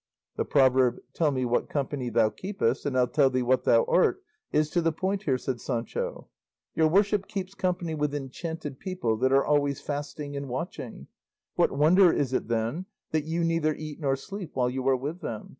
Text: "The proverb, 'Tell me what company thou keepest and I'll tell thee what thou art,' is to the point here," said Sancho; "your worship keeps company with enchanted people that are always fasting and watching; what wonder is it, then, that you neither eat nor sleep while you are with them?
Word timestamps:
"The 0.35 0.45
proverb, 0.45 0.97
'Tell 1.13 1.29
me 1.29 1.45
what 1.45 1.69
company 1.69 2.09
thou 2.09 2.31
keepest 2.31 2.87
and 2.87 2.97
I'll 2.97 3.07
tell 3.07 3.29
thee 3.29 3.43
what 3.43 3.65
thou 3.65 3.83
art,' 3.85 4.23
is 4.51 4.71
to 4.71 4.81
the 4.81 4.91
point 4.91 5.21
here," 5.25 5.37
said 5.37 5.61
Sancho; 5.61 6.27
"your 6.73 6.87
worship 6.87 7.27
keeps 7.27 7.53
company 7.53 7.93
with 7.93 8.15
enchanted 8.15 8.79
people 8.79 9.15
that 9.17 9.31
are 9.31 9.45
always 9.45 9.79
fasting 9.79 10.35
and 10.35 10.49
watching; 10.49 11.05
what 11.53 11.71
wonder 11.71 12.11
is 12.11 12.33
it, 12.33 12.47
then, 12.47 12.87
that 13.11 13.25
you 13.25 13.43
neither 13.43 13.75
eat 13.75 13.99
nor 13.99 14.15
sleep 14.15 14.55
while 14.55 14.71
you 14.71 14.87
are 14.87 14.97
with 14.97 15.21
them? 15.21 15.49